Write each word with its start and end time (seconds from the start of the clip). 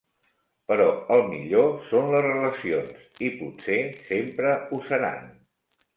Però 0.71 0.85
el 1.15 1.21
millor 1.33 1.67
són 1.91 2.09
les 2.15 2.25
relacions, 2.27 2.97
i 3.27 3.29
potser 3.43 3.79
sempre 4.11 4.59
ho 4.79 4.85
seran. 4.89 5.29